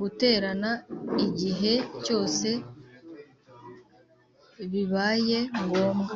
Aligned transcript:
guterana 0.00 0.70
igihe 1.26 1.72
cyose 2.04 2.48
bibaye 4.72 5.38
ngombwa 5.64 6.12